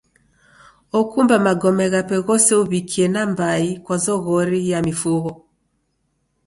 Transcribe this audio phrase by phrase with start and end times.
[0.99, 5.31] Okumba magome ghape ghose uw'ikie nambai kwa zoghori ya mifugho.